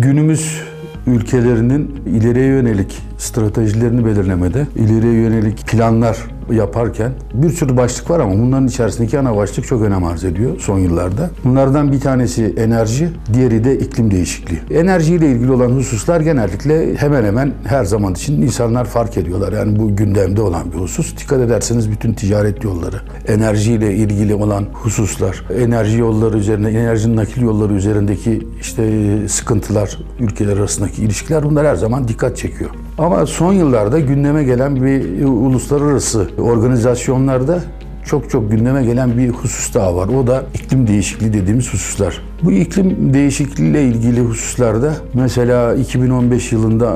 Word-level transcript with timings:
günümüz 0.00 0.62
ülkelerinin 1.06 2.02
ileriye 2.06 2.46
yönelik 2.46 3.09
stratejilerini 3.20 4.04
belirlemede, 4.06 4.66
ileriye 4.76 5.12
yönelik 5.12 5.66
planlar 5.66 6.16
yaparken 6.52 7.12
bir 7.34 7.50
sürü 7.50 7.76
başlık 7.76 8.10
var 8.10 8.20
ama 8.20 8.32
bunların 8.32 8.66
içerisindeki 8.66 9.18
ana 9.18 9.36
başlık 9.36 9.66
çok 9.66 9.82
önem 9.82 10.04
arz 10.04 10.24
ediyor 10.24 10.60
son 10.60 10.78
yıllarda. 10.78 11.30
Bunlardan 11.44 11.92
bir 11.92 12.00
tanesi 12.00 12.54
enerji, 12.58 13.08
diğeri 13.32 13.64
de 13.64 13.78
iklim 13.78 14.10
değişikliği. 14.10 14.60
Enerjiyle 14.70 15.30
ilgili 15.30 15.52
olan 15.52 15.70
hususlar 15.70 16.20
genellikle 16.20 16.96
hemen 16.96 17.24
hemen 17.24 17.52
her 17.64 17.84
zaman 17.84 18.12
için 18.12 18.42
insanlar 18.42 18.84
fark 18.84 19.16
ediyorlar. 19.16 19.52
Yani 19.52 19.78
bu 19.78 19.96
gündemde 19.96 20.42
olan 20.42 20.72
bir 20.72 20.78
husus. 20.78 21.16
Dikkat 21.16 21.40
ederseniz 21.40 21.90
bütün 21.90 22.12
ticaret 22.12 22.64
yolları, 22.64 23.00
enerjiyle 23.28 23.94
ilgili 23.94 24.34
olan 24.34 24.66
hususlar, 24.72 25.44
enerji 25.58 25.98
yolları 25.98 26.38
üzerine, 26.38 26.68
enerji 26.68 27.16
nakil 27.16 27.42
yolları 27.42 27.72
üzerindeki 27.72 28.46
işte 28.60 29.28
sıkıntılar, 29.28 29.98
ülkeler 30.20 30.56
arasındaki 30.56 31.02
ilişkiler 31.02 31.42
bunlar 31.42 31.66
her 31.66 31.74
zaman 31.74 32.08
dikkat 32.08 32.36
çekiyor. 32.36 32.70
Ama 33.00 33.26
son 33.26 33.52
yıllarda 33.52 34.00
gündeme 34.00 34.44
gelen 34.44 34.76
bir 34.76 35.24
uluslararası 35.24 36.30
organizasyonlarda 36.38 37.62
çok 38.04 38.30
çok 38.30 38.50
gündeme 38.50 38.84
gelen 38.84 39.18
bir 39.18 39.28
husus 39.28 39.74
daha 39.74 39.96
var. 39.96 40.08
O 40.08 40.26
da 40.26 40.44
iklim 40.54 40.86
değişikliği 40.86 41.32
dediğimiz 41.32 41.72
hususlar. 41.72 42.22
Bu 42.44 42.52
iklim 42.52 43.14
değişikliğiyle 43.14 43.84
ilgili 43.84 44.20
hususlarda 44.20 44.94
mesela 45.14 45.74
2015 45.74 46.52
yılında 46.52 46.90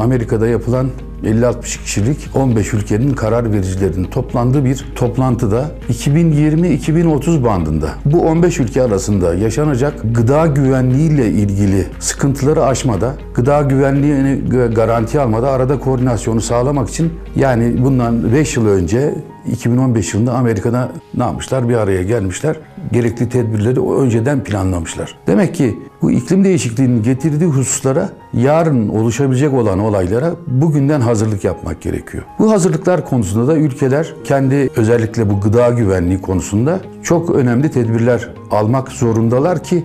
Amerika'da 0.00 0.46
yapılan 0.46 0.86
50-60 1.24 1.82
kişilik 1.82 2.18
15 2.34 2.74
ülkenin 2.74 3.14
karar 3.14 3.52
vericilerinin 3.52 4.04
toplandığı 4.04 4.64
bir 4.64 4.84
toplantıda 4.94 5.70
2020-2030 5.88 7.44
bandında 7.44 7.90
bu 8.04 8.20
15 8.20 8.60
ülke 8.60 8.82
arasında 8.82 9.34
yaşanacak 9.34 9.94
gıda 10.14 10.46
güvenliği 10.46 11.10
ile 11.10 11.28
ilgili 11.28 11.86
sıkıntıları 11.98 12.64
aşmada, 12.64 13.14
gıda 13.34 13.62
güvenliğini 13.62 14.40
garanti 14.74 15.20
almada 15.20 15.50
arada 15.50 15.78
koordinasyonu 15.78 16.40
sağlamak 16.40 16.88
için 16.88 17.12
yani 17.36 17.84
bundan 17.84 18.32
5 18.32 18.56
yıl 18.56 18.66
önce 18.66 19.14
2015 19.52 20.14
yılında 20.14 20.32
Amerika'da 20.34 20.92
ne 21.14 21.22
yapmışlar? 21.22 21.68
Bir 21.68 21.74
araya 21.74 22.02
gelmişler. 22.02 22.56
Gerekli 22.92 23.28
tedbirleri 23.28 23.80
önceden 23.80 24.44
planlamışlar. 24.44 25.18
Demek 25.26 25.54
ki 25.54 25.78
bu 26.02 26.10
iklim 26.10 26.44
değişikliğinin 26.44 27.02
getirdiği 27.02 27.46
hususlara 27.46 28.10
yarın 28.32 28.88
oluşabilecek 28.88 29.52
olan 29.52 29.78
olaylara 29.78 30.32
bugünden 30.46 31.00
hazırlık 31.00 31.44
yapmak 31.44 31.80
gerekiyor. 31.80 32.24
Bu 32.38 32.52
hazırlıklar 32.52 33.04
konusunda 33.04 33.46
da 33.46 33.56
ülkeler 33.56 34.14
kendi 34.24 34.70
özellikle 34.76 35.30
bu 35.30 35.40
gıda 35.40 35.70
güvenliği 35.70 36.20
konusunda 36.20 36.80
çok 37.02 37.30
önemli 37.30 37.70
tedbirler 37.70 38.28
almak 38.50 38.88
zorundalar 38.88 39.62
ki 39.64 39.84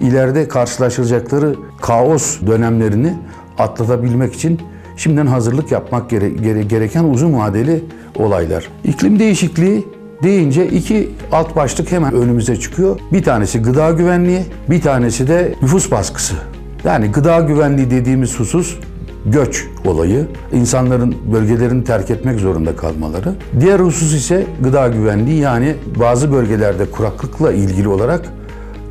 ileride 0.00 0.48
karşılaşacakları 0.48 1.54
kaos 1.80 2.40
dönemlerini 2.46 3.14
atlatabilmek 3.58 4.34
için 4.34 4.60
şimdiden 4.96 5.26
hazırlık 5.26 5.72
yapmak 5.72 6.10
gere 6.10 6.28
gere 6.28 6.62
gereken 6.62 7.04
uzun 7.04 7.34
vadeli 7.34 7.84
olaylar. 8.16 8.68
İklim 8.84 9.18
değişikliği 9.18 9.84
deyince 10.22 10.66
iki 10.66 11.10
alt 11.32 11.56
başlık 11.56 11.92
hemen 11.92 12.14
önümüze 12.14 12.56
çıkıyor. 12.56 13.00
Bir 13.12 13.22
tanesi 13.22 13.62
gıda 13.62 13.90
güvenliği, 13.90 14.44
bir 14.70 14.80
tanesi 14.80 15.28
de 15.28 15.54
nüfus 15.62 15.90
baskısı. 15.90 16.34
Yani 16.84 17.06
gıda 17.06 17.40
güvenliği 17.40 17.90
dediğimiz 17.90 18.40
husus 18.40 18.76
göç 19.26 19.66
olayı, 19.84 20.26
insanların 20.52 21.14
bölgelerini 21.32 21.84
terk 21.84 22.10
etmek 22.10 22.40
zorunda 22.40 22.76
kalmaları. 22.76 23.34
Diğer 23.60 23.80
husus 23.80 24.14
ise 24.14 24.46
gıda 24.60 24.88
güvenliği 24.88 25.40
yani 25.40 25.74
bazı 26.00 26.32
bölgelerde 26.32 26.90
kuraklıkla 26.90 27.52
ilgili 27.52 27.88
olarak 27.88 28.24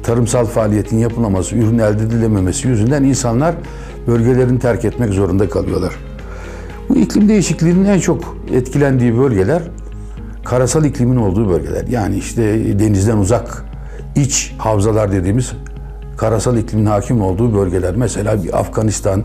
tarımsal 0.03 0.45
faaliyetin 0.45 0.97
yapılamaması, 0.97 1.55
ürün 1.55 1.79
elde 1.79 2.03
edilememesi 2.03 2.67
yüzünden 2.67 3.03
insanlar 3.03 3.55
bölgelerini 4.07 4.59
terk 4.59 4.85
etmek 4.85 5.13
zorunda 5.13 5.49
kalıyorlar. 5.49 5.93
Bu 6.89 6.95
iklim 6.95 7.29
değişikliğinin 7.29 7.85
en 7.85 7.99
çok 7.99 8.37
etkilendiği 8.53 9.17
bölgeler 9.17 9.61
karasal 10.45 10.85
iklimin 10.85 11.15
olduğu 11.15 11.49
bölgeler. 11.49 11.87
Yani 11.87 12.15
işte 12.15 12.43
denizden 12.79 13.17
uzak 13.17 13.65
iç 14.15 14.55
havzalar 14.57 15.11
dediğimiz 15.11 15.51
karasal 16.17 16.57
iklimin 16.57 16.85
hakim 16.85 17.21
olduğu 17.21 17.53
bölgeler. 17.55 17.95
Mesela 17.95 18.43
bir 18.43 18.59
Afganistan, 18.59 19.23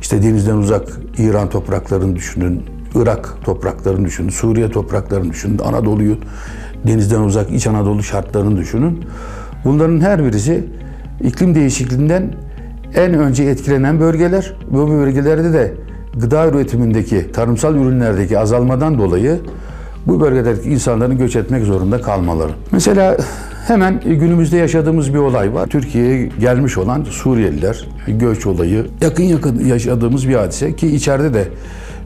işte 0.00 0.22
denizden 0.22 0.56
uzak 0.56 0.88
İran 1.18 1.48
topraklarını 1.48 2.16
düşünün, 2.16 2.62
Irak 2.94 3.34
topraklarını 3.44 4.04
düşünün, 4.04 4.28
Suriye 4.28 4.70
topraklarını 4.70 5.30
düşünün, 5.30 5.58
Anadolu'yu 5.58 6.16
denizden 6.86 7.20
uzak 7.20 7.50
İç 7.50 7.66
Anadolu 7.66 8.02
şartlarını 8.02 8.56
düşünün. 8.56 9.04
Bunların 9.64 10.00
her 10.00 10.24
birisi 10.24 10.64
iklim 11.20 11.54
değişikliğinden 11.54 12.34
en 12.94 13.14
önce 13.14 13.44
etkilenen 13.44 14.00
bölgeler. 14.00 14.52
Bu 14.70 14.90
bölgelerde 14.90 15.52
de 15.52 15.74
gıda 16.16 16.48
üretimindeki, 16.48 17.32
tarımsal 17.32 17.74
ürünlerdeki 17.74 18.38
azalmadan 18.38 18.98
dolayı 18.98 19.40
bu 20.06 20.20
bölgedeki 20.20 20.70
insanların 20.70 21.18
göç 21.18 21.36
etmek 21.36 21.64
zorunda 21.64 22.00
kalmaları. 22.00 22.52
Mesela 22.72 23.16
hemen 23.66 24.00
günümüzde 24.00 24.56
yaşadığımız 24.56 25.14
bir 25.14 25.18
olay 25.18 25.54
var. 25.54 25.66
Türkiye'ye 25.66 26.30
gelmiş 26.40 26.78
olan 26.78 27.04
Suriyeliler 27.04 27.88
göç 28.08 28.46
olayı 28.46 28.86
yakın 29.00 29.24
yakın 29.24 29.64
yaşadığımız 29.64 30.28
bir 30.28 30.34
hadise 30.34 30.76
ki 30.76 30.94
içeride 30.94 31.34
de 31.34 31.48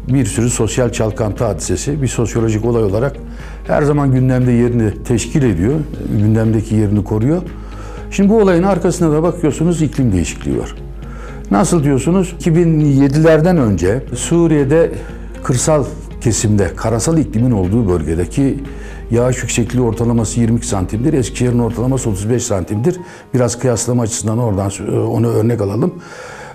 bir 0.08 0.26
sürü 0.26 0.50
sosyal 0.50 0.92
çalkantı 0.92 1.44
hadisesi 1.44 2.02
bir 2.02 2.08
sosyolojik 2.08 2.64
olay 2.64 2.82
olarak 2.84 3.16
her 3.66 3.82
zaman 3.82 4.12
gündemde 4.12 4.52
yerini 4.52 5.02
teşkil 5.04 5.42
ediyor. 5.42 5.74
Gündemdeki 6.18 6.74
yerini 6.74 7.04
koruyor. 7.04 7.42
Şimdi 8.10 8.28
bu 8.28 8.40
olayın 8.40 8.62
arkasında 8.62 9.12
da 9.12 9.22
bakıyorsunuz 9.22 9.82
iklim 9.82 10.12
değişikliği 10.12 10.58
var. 10.58 10.74
Nasıl 11.50 11.84
diyorsunuz? 11.84 12.34
2007'lerden 12.40 13.56
önce 13.56 14.02
Suriye'de 14.14 14.90
kırsal 15.42 15.84
kesimde, 16.28 16.74
karasal 16.76 17.18
iklimin 17.18 17.50
olduğu 17.50 17.88
bölgedeki 17.88 18.58
yağış 19.10 19.42
yüksekliği 19.42 19.84
ortalaması 19.84 20.40
22 20.40 20.66
santimdir. 20.66 21.12
Eskişehir'in 21.12 21.58
ortalaması 21.58 22.10
35 22.10 22.42
santimdir. 22.42 23.00
Biraz 23.34 23.58
kıyaslama 23.58 24.02
açısından 24.02 24.38
oradan 24.38 24.70
onu 25.10 25.28
örnek 25.28 25.60
alalım. 25.60 25.94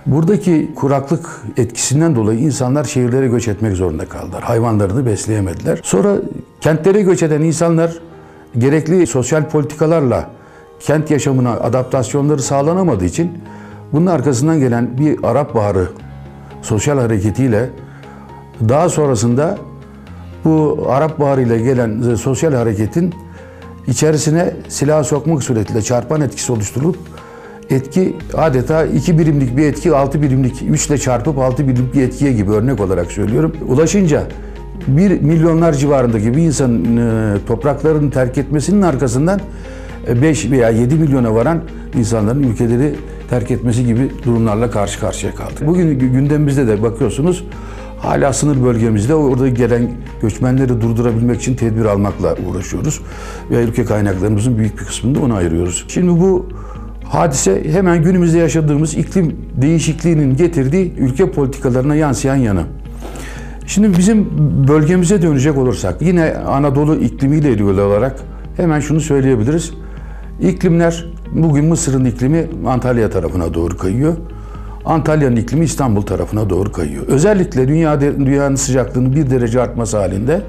Buradaki 0.05 0.71
kuraklık 0.75 1.41
etkisinden 1.57 2.15
dolayı 2.15 2.39
insanlar 2.39 2.83
şehirlere 2.83 3.27
göç 3.27 3.47
etmek 3.47 3.75
zorunda 3.75 4.05
kaldılar. 4.05 4.43
Hayvanlarını 4.43 5.05
besleyemediler. 5.05 5.79
Sonra 5.83 6.15
kentlere 6.61 7.01
göç 7.01 7.23
eden 7.23 7.41
insanlar 7.41 7.99
gerekli 8.57 9.07
sosyal 9.07 9.49
politikalarla 9.49 10.29
kent 10.79 11.11
yaşamına 11.11 11.51
adaptasyonları 11.51 12.41
sağlanamadığı 12.41 13.05
için 13.05 13.31
bunun 13.91 14.05
arkasından 14.05 14.59
gelen 14.59 14.97
bir 14.97 15.19
Arap 15.23 15.55
Baharı 15.55 15.87
sosyal 16.61 16.99
hareketiyle 16.99 17.69
daha 18.69 18.89
sonrasında 18.89 19.57
bu 20.45 20.85
Arap 20.89 21.19
Baharı 21.19 21.41
ile 21.41 21.57
gelen 21.59 22.15
sosyal 22.15 22.53
hareketin 22.53 23.13
içerisine 23.87 24.53
silah 24.67 25.03
sokmak 25.03 25.43
suretiyle 25.43 25.81
çarpan 25.81 26.21
etkisi 26.21 26.51
oluşturulup 26.51 26.97
etki 27.69 28.15
adeta 28.33 28.85
iki 28.85 29.19
birimlik 29.19 29.57
bir 29.57 29.65
etki 29.65 29.95
altı 29.95 30.21
birimlik 30.21 30.61
üçle 30.61 30.97
çarpıp 30.97 31.37
altı 31.37 31.67
birimlik 31.67 31.93
bir 31.93 32.01
etkiye 32.01 32.33
gibi 32.33 32.51
örnek 32.51 32.79
olarak 32.79 33.11
söylüyorum. 33.11 33.53
Ulaşınca 33.67 34.23
bir 34.87 35.21
milyonlar 35.21 35.73
civarındaki 35.73 36.35
bir 36.35 36.41
insanın 36.41 36.97
e, 36.97 37.37
topraklarını 37.47 38.11
terk 38.11 38.37
etmesinin 38.37 38.81
arkasından 38.81 39.39
5 40.21 40.51
veya 40.51 40.69
7 40.69 40.95
milyona 40.95 41.35
varan 41.35 41.61
insanların 41.97 42.43
ülkeleri 42.43 42.95
terk 43.29 43.51
etmesi 43.51 43.85
gibi 43.85 44.11
durumlarla 44.25 44.71
karşı 44.71 44.99
karşıya 44.99 45.35
kaldık. 45.35 45.67
Bugün 45.67 45.99
gündemimizde 45.99 46.67
de 46.67 46.83
bakıyorsunuz 46.83 47.45
hala 48.03 48.33
sınır 48.33 48.63
bölgemizde 48.63 49.15
orada 49.15 49.49
gelen 49.49 49.91
göçmenleri 50.21 50.81
durdurabilmek 50.81 51.41
için 51.41 51.55
tedbir 51.55 51.85
almakla 51.85 52.35
uğraşıyoruz. 52.47 53.01
Ve 53.51 53.63
ülke 53.63 53.85
kaynaklarımızın 53.85 54.57
büyük 54.57 54.79
bir 54.79 54.85
kısmını 54.85 55.15
da 55.15 55.19
ona 55.19 55.35
ayırıyoruz. 55.35 55.85
Şimdi 55.87 56.21
bu 56.21 56.45
hadise 57.03 57.73
hemen 57.73 58.03
günümüzde 58.03 58.37
yaşadığımız 58.37 58.93
iklim 58.93 59.35
değişikliğinin 59.61 60.35
getirdiği 60.35 60.93
ülke 60.97 61.31
politikalarına 61.31 61.95
yansıyan 61.95 62.35
yanı. 62.35 62.63
Şimdi 63.67 63.97
bizim 63.97 64.27
bölgemize 64.67 65.21
dönecek 65.21 65.57
olursak 65.57 66.01
yine 66.01 66.33
Anadolu 66.33 66.95
iklimiyle 66.95 67.51
ilgili 67.51 67.81
olarak 67.81 68.19
hemen 68.57 68.79
şunu 68.79 69.01
söyleyebiliriz. 69.01 69.73
İklimler 70.41 71.05
bugün 71.31 71.65
Mısır'ın 71.65 72.05
iklimi 72.05 72.47
Antalya 72.67 73.09
tarafına 73.09 73.53
doğru 73.53 73.77
kayıyor. 73.77 74.17
Antalya'nın 74.85 75.35
iklimi 75.35 75.65
İstanbul 75.65 76.01
tarafına 76.01 76.49
doğru 76.49 76.71
kayıyor. 76.71 77.07
Özellikle 77.07 77.67
dünya 77.67 78.01
dünyanın 78.01 78.55
sıcaklığının 78.55 79.15
bir 79.15 79.29
derece 79.29 79.61
artması 79.61 79.97
halinde 79.97 80.41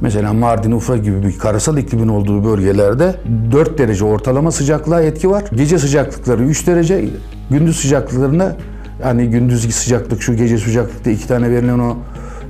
mesela 0.00 0.32
Mardin, 0.32 0.72
Ufra 0.72 0.96
gibi 0.96 1.22
bir 1.22 1.38
karasal 1.38 1.78
iklimin 1.78 2.08
olduğu 2.08 2.44
bölgelerde 2.44 3.14
4 3.52 3.78
derece 3.78 4.04
ortalama 4.04 4.50
sıcaklığa 4.50 5.02
etki 5.02 5.30
var. 5.30 5.44
Gece 5.54 5.78
sıcaklıkları 5.78 6.42
3 6.42 6.66
derece, 6.66 7.04
gündüz 7.50 7.76
sıcaklıklarına 7.76 8.56
yani 9.02 9.30
gündüz 9.30 9.74
sıcaklık 9.74 10.22
şu 10.22 10.34
gece 10.36 10.58
sıcaklıkta 10.58 11.10
iki 11.10 11.28
tane 11.28 11.50
verilen 11.50 11.78
o 11.78 11.96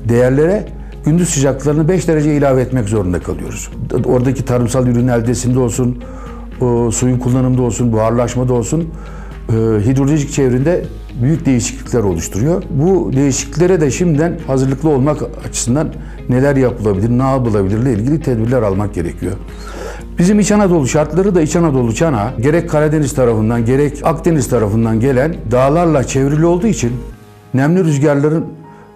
değerlere 0.09 0.69
gündüz 1.05 1.29
sıcaklıklarını 1.29 1.89
5 1.89 2.09
derece 2.09 2.35
ilave 2.35 2.63
etmek 2.63 2.89
zorunda 2.89 3.21
kalıyoruz. 3.21 3.71
Oradaki 4.05 4.45
tarımsal 4.45 4.87
ürün 4.87 5.09
eldesinde 5.09 5.59
olsun, 5.59 6.05
o 6.61 6.91
suyun 6.91 7.19
kullanımda 7.19 7.63
olsun, 7.63 7.93
buharlaşmada 7.93 8.53
olsun 8.53 8.89
e, 9.49 9.53
hidrolojik 9.87 10.33
çevrinde 10.33 10.85
büyük 11.23 11.47
değişiklikler 11.47 12.01
oluşturuyor. 12.01 12.63
Bu 12.71 13.11
değişikliklere 13.13 13.81
de 13.81 13.91
şimdiden 13.91 14.39
hazırlıklı 14.47 14.89
olmak 14.89 15.23
açısından 15.49 15.89
neler 16.29 16.57
yapılabilir, 16.57 17.11
ne 17.11 17.23
yapılabilirle 17.23 17.93
ilgili 17.93 18.21
tedbirler 18.21 18.63
almak 18.63 18.95
gerekiyor. 18.95 19.33
Bizim 20.19 20.41
İç 20.41 20.53
Anadolu 20.53 20.89
şartları 20.89 21.35
da 21.35 21.43
İç 21.43 21.57
Anadolu 21.57 21.95
çanağı 21.95 22.41
gerek 22.41 22.71
Karadeniz 22.71 23.15
tarafından 23.15 23.65
gerek 23.65 24.01
Akdeniz 24.05 24.49
tarafından 24.49 25.01
gelen 25.01 25.35
dağlarla 25.51 26.05
çevrili 26.05 26.47
olduğu 26.47 26.67
için 26.67 26.93
nemli 27.55 27.85
rüzgarların 27.85 28.47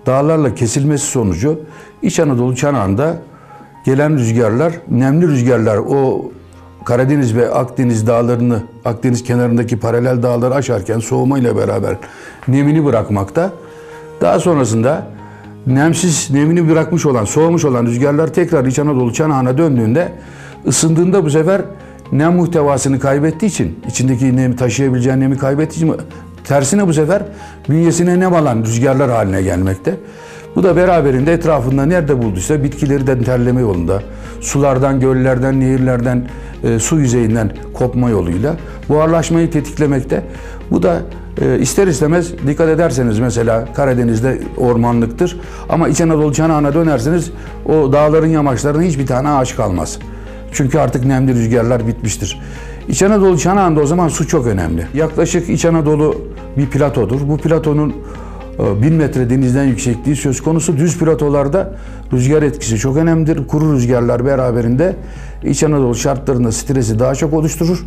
dağlarla 0.06 0.54
kesilmesi 0.54 1.06
sonucu 1.06 1.60
İç 2.02 2.20
Anadolu 2.20 2.56
çanağında 2.56 3.16
gelen 3.84 4.18
rüzgarlar, 4.18 4.72
nemli 4.90 5.28
rüzgarlar 5.28 5.76
o 5.76 6.30
Karadeniz 6.86 7.36
ve 7.36 7.50
Akdeniz 7.50 8.06
dağlarını, 8.06 8.62
Akdeniz 8.84 9.24
kenarındaki 9.24 9.78
paralel 9.78 10.22
dağları 10.22 10.54
aşarken 10.54 10.98
soğumayla 10.98 11.56
beraber 11.56 11.96
nemini 12.48 12.84
bırakmakta. 12.84 13.52
Daha 14.20 14.40
sonrasında 14.40 15.06
nemsiz, 15.66 16.30
nemini 16.30 16.70
bırakmış 16.70 17.06
olan, 17.06 17.24
soğumuş 17.24 17.64
olan 17.64 17.86
rüzgarlar 17.86 18.34
tekrar 18.34 18.64
İç 18.64 18.78
Anadolu 18.78 19.12
çanağına 19.12 19.58
döndüğünde 19.58 20.12
ısındığında 20.66 21.24
bu 21.24 21.30
sefer 21.30 21.62
nem 22.12 22.34
muhtevasını 22.34 23.00
kaybettiği 23.00 23.50
için, 23.50 23.80
içindeki 23.88 24.36
nemi 24.36 24.56
taşıyabileceği 24.56 25.20
nemi 25.20 25.38
kaybettiği 25.38 25.84
için 25.84 25.96
tersine 26.44 26.86
bu 26.86 26.92
sefer 26.92 27.22
bünyesine 27.68 28.20
nem 28.20 28.34
alan 28.34 28.62
rüzgarlar 28.62 29.10
haline 29.10 29.42
gelmekte. 29.42 29.94
Bu 30.56 30.62
da 30.62 30.76
beraberinde 30.76 31.32
etrafında 31.32 31.86
nerede 31.86 32.22
bulduysa 32.22 32.64
bitkileri 32.64 33.06
de 33.06 33.22
terleme 33.22 33.60
yolunda, 33.60 34.02
sulardan, 34.40 35.00
göllerden, 35.00 35.60
nehirlerden, 35.60 36.28
e, 36.66 36.78
su 36.78 36.98
yüzeyinden 36.98 37.50
kopma 37.74 38.10
yoluyla 38.10 38.56
buharlaşmayı 38.88 39.50
tetiklemekte. 39.50 40.22
Bu 40.70 40.82
da 40.82 41.00
e, 41.40 41.58
ister 41.58 41.86
istemez 41.86 42.32
dikkat 42.46 42.68
ederseniz 42.68 43.18
mesela 43.18 43.72
Karadeniz'de 43.74 44.40
ormanlıktır 44.56 45.40
ama 45.68 45.88
İç 45.88 46.00
Anadolu 46.00 46.32
çanağına 46.32 46.74
dönerseniz 46.74 47.30
o 47.66 47.92
dağların 47.92 48.26
yamaçlarında 48.26 48.82
hiçbir 48.82 49.06
tane 49.06 49.28
ağaç 49.28 49.56
kalmaz. 49.56 49.98
Çünkü 50.52 50.78
artık 50.78 51.04
nemli 51.04 51.34
rüzgarlar 51.34 51.86
bitmiştir. 51.86 52.40
İç 52.88 53.02
Anadolu 53.02 53.38
çanağında 53.38 53.80
o 53.80 53.86
zaman 53.86 54.08
su 54.08 54.28
çok 54.28 54.46
önemli. 54.46 54.86
Yaklaşık 54.94 55.48
İç 55.48 55.64
Anadolu 55.64 56.16
bir 56.56 56.66
platodur. 56.66 57.20
Bu 57.28 57.36
platonun 57.36 57.94
1000 58.58 58.94
metre 58.94 59.30
denizden 59.30 59.64
yüksekliği 59.64 60.16
söz 60.16 60.42
konusu. 60.42 60.76
Düz 60.76 60.98
platolarda 60.98 61.72
rüzgar 62.12 62.42
etkisi 62.42 62.78
çok 62.78 62.96
önemlidir. 62.96 63.46
Kuru 63.46 63.72
rüzgarlar 63.72 64.24
beraberinde 64.24 64.96
İç 65.44 65.62
Anadolu 65.62 65.94
şartlarında 65.94 66.52
stresi 66.52 66.98
daha 66.98 67.14
çok 67.14 67.32
oluşturur. 67.32 67.84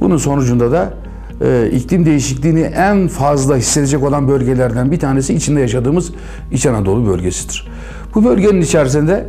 Bunun 0.00 0.16
sonucunda 0.16 0.72
da 0.72 0.94
e, 1.40 1.70
iklim 1.72 2.06
değişikliğini 2.06 2.60
en 2.60 3.08
fazla 3.08 3.56
hissedecek 3.56 4.02
olan 4.02 4.28
bölgelerden 4.28 4.92
bir 4.92 5.00
tanesi 5.00 5.34
içinde 5.34 5.60
yaşadığımız 5.60 6.12
İç 6.52 6.66
Anadolu 6.66 7.06
bölgesidir. 7.06 7.68
Bu 8.14 8.24
bölgenin 8.24 8.60
içerisinde 8.60 9.26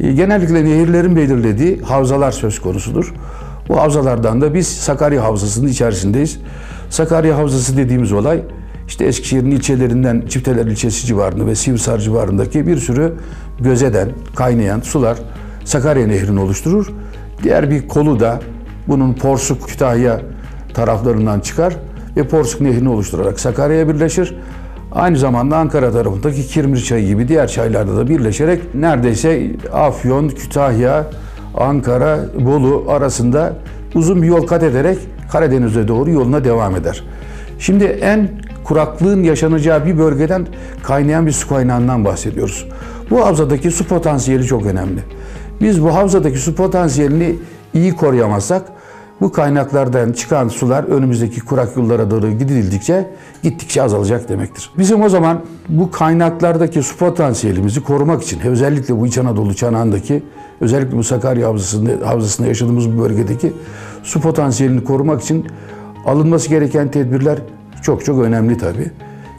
e, 0.00 0.12
genellikle 0.12 0.64
nehirlerin 0.64 1.16
belirlediği 1.16 1.80
havzalar 1.80 2.32
söz 2.32 2.58
konusudur. 2.58 3.14
Bu 3.68 3.76
havzalardan 3.76 4.40
da 4.40 4.54
biz 4.54 4.68
Sakarya 4.68 5.24
Havzası'nın 5.24 5.68
içerisindeyiz. 5.68 6.40
Sakarya 6.90 7.36
Havzası 7.36 7.76
dediğimiz 7.76 8.12
olay 8.12 8.42
işte 8.88 9.04
Eskişehir'in 9.04 9.50
ilçelerinden 9.50 10.22
Çifteler 10.28 10.66
ilçesi 10.66 11.06
civarında 11.06 11.46
ve 11.46 11.54
Sivrisar 11.54 11.98
civarındaki 11.98 12.66
bir 12.66 12.76
sürü 12.76 13.12
gözeden 13.60 14.08
kaynayan 14.34 14.80
sular 14.80 15.18
Sakarya 15.64 16.06
Nehri'ni 16.06 16.40
oluşturur. 16.40 16.92
Diğer 17.42 17.70
bir 17.70 17.88
kolu 17.88 18.20
da 18.20 18.40
bunun 18.88 19.14
Porsuk 19.14 19.68
Kütahya 19.68 20.20
taraflarından 20.74 21.40
çıkar 21.40 21.76
ve 22.16 22.28
Porsuk 22.28 22.60
Nehri'ni 22.60 22.88
oluşturarak 22.88 23.40
Sakarya'ya 23.40 23.88
birleşir. 23.88 24.34
Aynı 24.92 25.18
zamanda 25.18 25.56
Ankara 25.56 25.92
tarafındaki 25.92 26.46
Kirmir 26.46 26.78
Çayı 26.78 27.06
gibi 27.06 27.28
diğer 27.28 27.48
çaylarda 27.48 27.96
da 27.96 28.08
birleşerek 28.08 28.74
neredeyse 28.74 29.50
Afyon, 29.72 30.28
Kütahya, 30.28 31.06
Ankara, 31.56 32.18
Bolu 32.40 32.84
arasında 32.88 33.52
uzun 33.94 34.22
bir 34.22 34.26
yol 34.26 34.46
kat 34.46 34.62
ederek 34.62 34.98
Karadeniz'e 35.32 35.88
doğru 35.88 36.10
yoluna 36.10 36.44
devam 36.44 36.76
eder. 36.76 37.04
Şimdi 37.58 37.84
en 37.84 38.30
kuraklığın 38.68 39.22
yaşanacağı 39.22 39.86
bir 39.86 39.98
bölgeden 39.98 40.46
kaynayan 40.82 41.26
bir 41.26 41.32
su 41.32 41.48
kaynağından 41.48 42.04
bahsediyoruz. 42.04 42.68
Bu 43.10 43.26
havzadaki 43.26 43.70
su 43.70 43.84
potansiyeli 43.84 44.44
çok 44.44 44.66
önemli. 44.66 45.00
Biz 45.60 45.82
bu 45.82 45.94
havzadaki 45.94 46.38
su 46.38 46.54
potansiyelini 46.54 47.36
iyi 47.74 47.96
koruyamazsak 47.96 48.62
bu 49.20 49.32
kaynaklardan 49.32 50.12
çıkan 50.12 50.48
sular 50.48 50.84
önümüzdeki 50.84 51.40
kurak 51.40 51.76
yıllara 51.76 52.10
doğru 52.10 52.30
gidildikçe 52.30 53.10
gittikçe 53.42 53.82
azalacak 53.82 54.28
demektir. 54.28 54.70
Bizim 54.78 55.02
o 55.02 55.08
zaman 55.08 55.40
bu 55.68 55.90
kaynaklardaki 55.90 56.82
su 56.82 56.96
potansiyelimizi 56.96 57.82
korumak 57.82 58.22
için 58.22 58.40
özellikle 58.40 58.96
bu 58.96 59.06
İç 59.06 59.18
Anadolu 59.18 59.54
çanağındaki 59.54 60.22
özellikle 60.60 60.96
bu 60.96 61.04
Sakarya 61.04 61.48
havzasında, 61.48 62.08
havzasında 62.08 62.48
yaşadığımız 62.48 62.96
bu 62.96 63.02
bölgedeki 63.02 63.52
su 64.02 64.20
potansiyelini 64.20 64.84
korumak 64.84 65.22
için 65.22 65.46
alınması 66.06 66.48
gereken 66.48 66.90
tedbirler 66.90 67.38
çok 67.82 68.04
çok 68.04 68.22
önemli 68.22 68.58
tabii. 68.58 68.90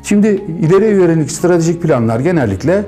Şimdi 0.03 0.27
ileriye 0.61 0.91
yönelik 0.91 1.31
stratejik 1.31 1.81
planlar 1.81 2.19
genellikle 2.19 2.83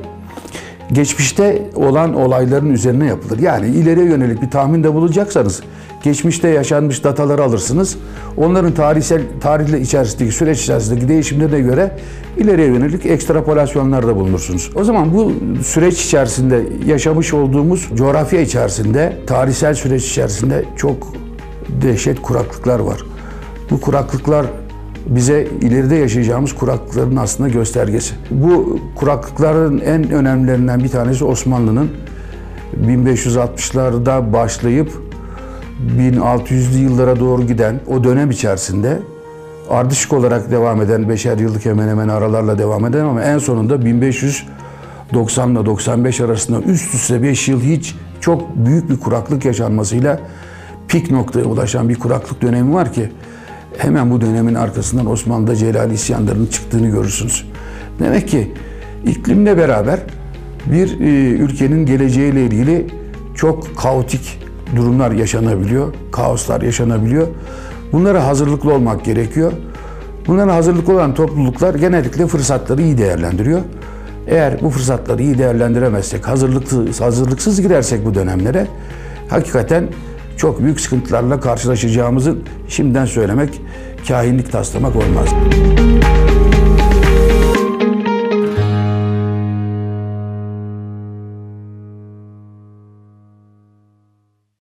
geçmişte 0.92 1.62
olan 1.76 2.14
olayların 2.14 2.74
üzerine 2.74 3.06
yapılır. 3.06 3.40
Yani 3.40 3.68
ileriye 3.68 4.06
yönelik 4.06 4.42
bir 4.42 4.50
tahminde 4.50 4.94
bulunacaksanız 4.94 5.62
geçmişte 6.04 6.48
yaşanmış 6.48 7.04
dataları 7.04 7.44
alırsınız. 7.44 7.98
Onların 8.38 8.72
tarihsel 8.74 9.22
tarihle 9.42 9.82
içerisindeki 9.82 10.32
süreç 10.32 10.62
içerisindeki 10.62 11.08
değişimlerine 11.08 11.60
göre 11.60 11.92
ileriye 12.38 12.68
yönelik 12.68 13.06
ekstrapolasyonlarda 13.06 14.16
bulunursunuz. 14.16 14.72
O 14.76 14.84
zaman 14.84 15.14
bu 15.14 15.34
süreç 15.64 16.06
içerisinde 16.06 16.64
yaşamış 16.86 17.34
olduğumuz 17.34 17.90
coğrafya 17.96 18.42
içerisinde, 18.42 19.18
tarihsel 19.28 19.74
süreç 19.74 20.06
içerisinde 20.06 20.66
çok 20.78 21.14
dehşet 21.82 22.22
kuraklıklar 22.22 22.80
var. 22.80 23.04
Bu 23.72 23.82
kuraklıklar 23.82 24.46
bize 25.06 25.48
ileride 25.62 25.96
yaşayacağımız 25.96 26.54
kuraklıkların 26.54 27.16
aslında 27.16 27.50
göstergesi. 27.50 28.14
Bu 28.32 28.80
kuraklıkların 28.96 29.80
en 29.80 30.12
önemlilerinden 30.12 30.84
bir 30.84 30.90
tanesi 30.90 31.26
Osmanlı'nın 31.26 31.90
1560'larda 32.88 34.34
başlayıp 34.34 34.92
1600'lü 35.98 36.78
yıllara 36.78 37.20
doğru 37.20 37.48
giden 37.48 37.80
o 37.88 38.04
dönem 38.04 38.32
içerisinde 38.32 39.00
ardışık 39.70 40.14
olarak 40.14 40.52
devam 40.52 40.82
eden, 40.82 41.10
beşer 41.10 41.38
yıllık 41.38 41.66
hemen 41.66 41.88
hemen 41.88 42.08
aralarla 42.08 42.58
devam 42.58 42.86
eden 42.86 43.06
ama 43.06 43.22
en 43.22 43.38
sonunda 43.38 43.86
1590 43.86 45.52
ile 45.52 45.66
95 45.66 46.22
arasında 46.22 46.62
üst 46.62 46.94
üste 46.94 47.24
5 47.24 47.48
yıl 47.48 47.62
hiç 47.62 47.96
çok 48.22 48.56
büyük 48.56 48.90
bir 48.90 49.00
kuraklık 49.00 49.46
yaşanmasıyla 49.46 50.20
pik 50.88 51.12
noktaya 51.12 51.46
ulaşan 51.46 51.90
bir 51.90 52.00
kuraklık 52.00 52.42
dönemi 52.42 52.74
var 52.74 52.94
ki 52.94 53.12
hemen 53.78 54.12
bu 54.12 54.22
dönemin 54.22 54.56
arkasından 54.56 55.06
Osmanlı'da 55.06 55.56
Celali 55.56 55.94
isyanlarının 55.94 56.46
çıktığını 56.46 56.88
görürsünüz. 56.88 57.46
Demek 58.00 58.28
ki 58.28 58.52
iklimle 59.06 59.58
beraber 59.58 60.00
bir 60.66 61.00
e, 61.00 61.30
ülkenin 61.30 61.86
geleceğiyle 61.86 62.46
ilgili 62.46 62.88
çok 63.36 63.78
kaotik 63.78 64.40
durumlar 64.76 65.12
yaşanabiliyor, 65.12 65.94
kaoslar 66.12 66.62
yaşanabiliyor. 66.62 67.28
Bunlara 67.92 68.28
hazırlıklı 68.28 68.74
olmak 68.74 69.06
gerekiyor. 69.06 69.52
Bunlara 70.28 70.56
hazırlıklı 70.56 70.94
olan 70.94 71.14
topluluklar 71.14 71.76
genellikle 71.76 72.28
fırsatları 72.28 72.82
iyi 72.82 72.98
değerlendiriyor. 72.98 73.62
Eğer 74.28 74.62
bu 74.62 74.70
fırsatları 74.70 75.24
iyi 75.24 75.38
değerlendiremezsek, 75.38 76.28
hazırlıksız, 76.28 77.02
hazırlıksız 77.02 77.62
girersek 77.62 78.06
bu 78.06 78.14
dönemlere 78.16 78.68
hakikaten 79.30 79.88
çok 80.42 80.64
büyük 80.64 80.82
sıkıntılarla 80.82 81.40
karşılaşacağımızı 81.40 82.36
şimdiden 82.68 83.06
söylemek 83.06 83.62
kahinlik 84.08 84.52
taslamak 84.52 84.96
olmaz. 84.96 85.30